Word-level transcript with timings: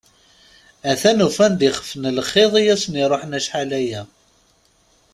Atan 0.91 1.23
ufan-d 1.27 1.61
ixef 1.69 1.91
n 2.01 2.03
lxiḍ 2.17 2.53
i 2.57 2.63
asen-iruḥen 2.73 3.37
acḥal-aya. 3.39 4.01